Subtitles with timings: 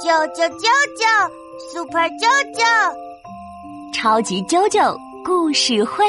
[0.00, 0.66] 啾啾啾
[0.96, 1.02] 啾
[1.72, 2.62] ，Super 啾啾，
[3.92, 6.04] 超级啾啾故事会。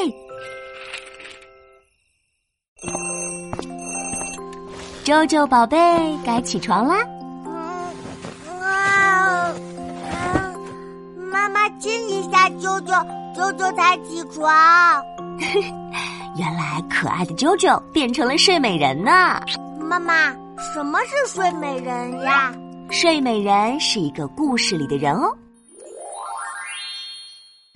[5.04, 5.78] 啾啾宝贝，
[6.26, 7.06] 该起床啦！
[7.46, 9.54] 嗯啊，
[11.31, 13.06] 妈妈亲一下啾啾，
[13.36, 15.04] 啾啾才起床。
[16.36, 19.40] 原来可爱的啾啾变成了睡美人呢。
[19.80, 20.31] 妈妈，
[20.73, 22.52] 什么是睡美人呀？
[22.90, 25.35] 睡美人是一个故事里的人哦。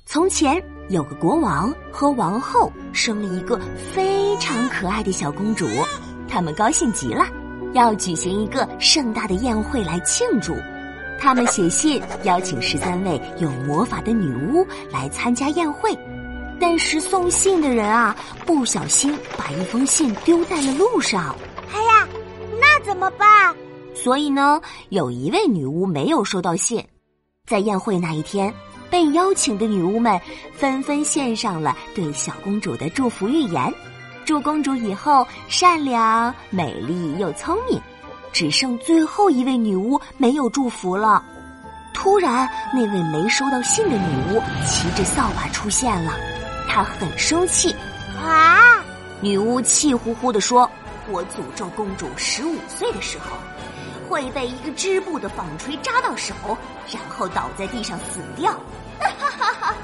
[0.05, 3.59] 从前有个国王和王后生了一个
[3.93, 5.67] 非常可爱的小公主，
[6.27, 7.25] 他们高兴极了，
[7.73, 10.55] 要举行一个盛大的宴会来庆祝。
[11.19, 15.97] 他们写信邀请十三位有魔法的女巫来参加宴会，
[16.59, 21.35] 但是送信的人啊，不小心把一封信丢在了路上。
[21.73, 22.07] 哎呀，
[22.59, 23.53] 那怎么办？
[24.07, 26.81] 所以呢，有一位女巫没有收到信，
[27.45, 28.53] 在宴会那一天，
[28.89, 30.17] 被邀请的女巫们
[30.53, 33.73] 纷纷献上了对小公主的祝福预言，
[34.23, 37.77] 祝公主以后善良、美丽又聪明。
[38.31, 41.21] 只剩最后一位女巫没有祝福了。
[41.93, 46.13] 突然，那位没收到信的女巫骑着扫把出现了，
[46.69, 47.75] 她很生气。
[48.23, 48.81] 啊！
[49.19, 50.71] 女巫气呼呼地说
[51.11, 53.35] ：“我诅咒公主十五岁的时候。”
[54.09, 56.33] 会被一个织布的纺锤扎到手，
[56.91, 58.51] 然后倒在地上死掉。
[58.99, 59.75] 哈哈哈！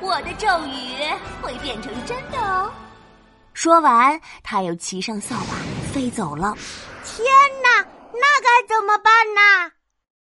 [0.00, 0.94] 我的咒语
[1.42, 2.72] 会变成真的哦。
[3.52, 5.56] 说完，他又骑上扫把
[5.92, 6.54] 飞走了。
[7.04, 7.26] 天
[7.62, 9.72] 哪，那该怎么办呢？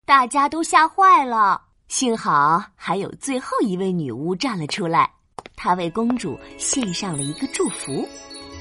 [0.06, 1.62] 大家都吓坏了。
[1.88, 5.10] 幸好还有最后一位女巫站了出来，
[5.56, 8.08] 她为公主献上了一个祝福：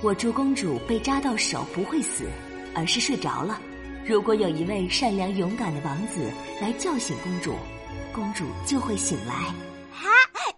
[0.03, 2.31] 我祝公主被扎到手不会死，
[2.75, 3.59] 而是睡着了。
[4.09, 7.57] 如果有一位善良勇敢的王子来叫醒公主，
[8.15, 9.35] 公主就会醒来。
[9.91, 10.09] 哈，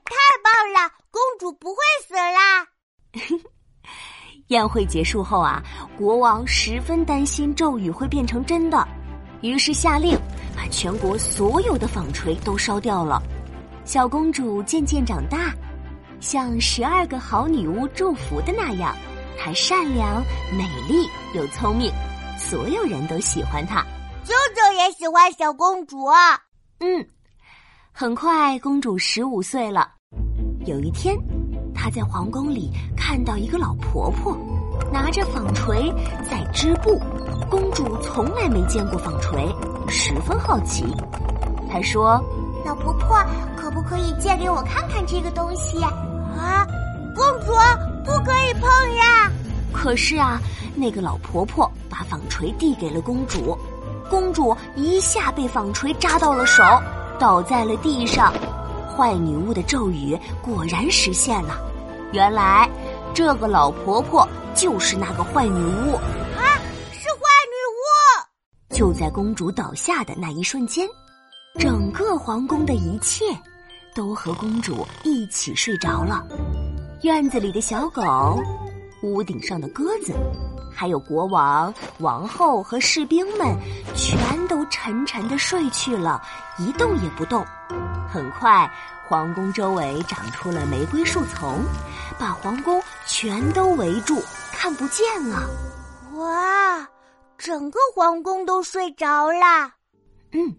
[0.04, 0.92] 太棒了！
[1.10, 1.76] 公主不会
[2.06, 2.66] 死啦。
[4.48, 5.62] 宴会结束后啊，
[5.96, 8.86] 国王十分担心咒语会变成真的，
[9.40, 10.14] 于是下令
[10.54, 13.22] 把全国所有的纺锤都烧掉了。
[13.86, 15.54] 小公主渐渐长大，
[16.20, 18.94] 像十二个好女巫祝福的那样，
[19.38, 20.22] 她善良、
[20.52, 21.90] 美丽又聪明。
[22.48, 23.82] 所有人都喜欢她，
[24.24, 26.06] 舅舅也喜欢小公主。
[26.80, 27.06] 嗯，
[27.92, 29.92] 很快公主十五岁了。
[30.64, 31.14] 有一天，
[31.74, 34.34] 她在皇宫里看到一个老婆婆
[34.90, 35.92] 拿着纺锤
[36.30, 36.98] 在织布。
[37.50, 39.46] 公主从来没见过纺锤，
[39.86, 40.86] 十分好奇。
[41.70, 42.18] 她说
[42.64, 43.22] ：“老婆婆，
[43.58, 45.82] 可不可以借给我看看这个东西？”
[46.34, 46.66] 啊，
[47.14, 47.52] 公主
[48.06, 48.62] 不可以碰
[48.96, 49.30] 呀！
[49.72, 50.40] 可是啊，
[50.74, 53.56] 那个老婆婆把纺锤递给了公主，
[54.10, 56.62] 公主一下被纺锤扎到了手，
[57.18, 58.32] 倒在了地上。
[58.96, 61.54] 坏女巫的咒语果然实现了，
[62.12, 62.68] 原来
[63.14, 66.42] 这个老婆婆就是那个坏女巫啊！
[66.90, 68.74] 是坏女巫！
[68.74, 70.88] 就在公主倒下的那一瞬间，
[71.60, 73.24] 整个皇宫的一切
[73.94, 76.26] 都和公主一起睡着了，
[77.02, 78.02] 院子里的小狗。
[79.02, 80.12] 屋顶上的鸽子，
[80.74, 83.56] 还有国王、王后和士兵们，
[83.94, 86.20] 全都沉沉的睡去了，
[86.58, 87.44] 一动也不动。
[88.08, 88.70] 很快，
[89.06, 91.60] 皇宫周围长出了玫瑰树丛，
[92.18, 94.20] 把皇宫全都围住，
[94.52, 95.48] 看不见了。
[96.14, 96.88] 哇，
[97.36, 99.70] 整个皇宫都睡着了。
[100.32, 100.56] 嗯，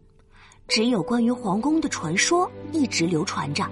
[0.68, 3.66] 只有关于皇宫的传说一直流传着。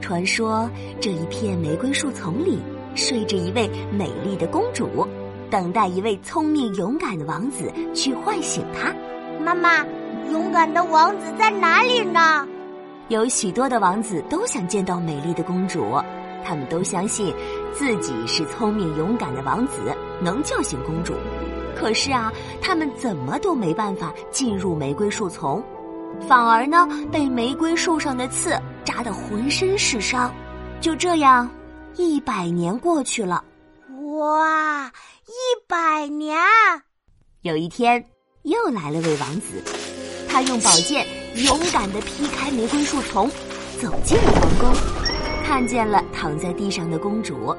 [0.00, 0.68] 传说
[1.00, 2.60] 这一片玫瑰树丛里。
[2.94, 5.06] 睡着一位美丽的公主，
[5.50, 8.94] 等待一位聪明勇敢的王子去唤醒她。
[9.42, 9.84] 妈妈，
[10.30, 12.46] 勇敢的王子在哪里呢？
[13.08, 15.84] 有许多的王子都想见到美丽的公主，
[16.44, 17.34] 他们都相信
[17.72, 19.80] 自己是聪明勇敢的王子，
[20.22, 21.12] 能叫醒公主。
[21.76, 22.32] 可是啊，
[22.62, 25.62] 他们怎么都没办法进入玫瑰树丛，
[26.26, 30.32] 反而呢被玫瑰树上的刺扎得浑身是伤。
[30.80, 31.50] 就这样。
[31.96, 33.44] 一百年过去了，
[34.18, 34.86] 哇！
[35.26, 35.32] 一
[35.68, 36.36] 百年。
[37.42, 38.04] 有一天，
[38.42, 39.62] 又来了位王子，
[40.28, 41.06] 他用宝剑
[41.44, 43.28] 勇敢的劈开玫瑰树丛，
[43.80, 44.74] 走进了皇宫，
[45.44, 47.54] 看见了躺在地上的公主。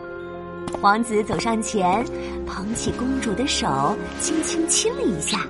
[0.81, 2.03] 王子走上前，
[2.45, 5.47] 捧起公主的手，轻轻亲了一下，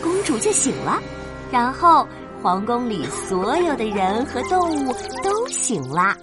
[0.00, 1.02] 公主就醒了。
[1.50, 2.06] 然后，
[2.40, 4.94] 皇宫里所有的人和动物
[5.24, 6.16] 都醒了。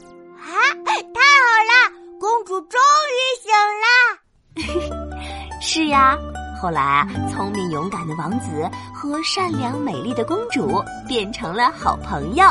[5.69, 6.17] 是呀，
[6.61, 12.45] 后来啊，聪明勇敢的王子和善良美丽的公主变成了好朋友。